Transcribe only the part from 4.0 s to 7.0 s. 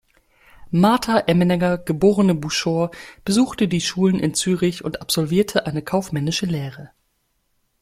in Zürich und absolvierte eine kaufmännische Lehre.